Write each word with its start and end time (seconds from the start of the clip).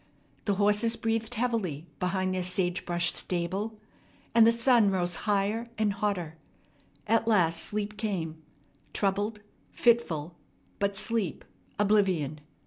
The 0.45 0.55
horses 0.55 0.95
breathed 0.95 1.35
heavily 1.35 1.85
behind 1.99 2.33
their 2.33 2.41
sage 2.41 2.87
brush 2.87 3.13
stable, 3.13 3.79
and 4.33 4.47
the 4.47 4.51
sun 4.51 4.89
rose 4.89 5.13
higher 5.29 5.69
and 5.77 5.93
hotter. 5.93 6.39
At 7.05 7.27
last 7.27 7.59
sleep 7.63 7.97
came, 7.97 8.41
troubled, 8.93 9.41
fitful, 9.73 10.33
but 10.79 10.97
sleep, 10.97 11.45
oblivion. 11.77 12.41